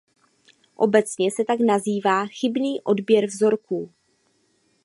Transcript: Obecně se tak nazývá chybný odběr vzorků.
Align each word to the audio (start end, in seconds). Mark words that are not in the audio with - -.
Obecně 0.75 1.31
se 1.31 1.43
tak 1.47 1.59
nazývá 1.59 2.25
chybný 2.25 2.81
odběr 2.83 3.25
vzorků. 3.25 3.93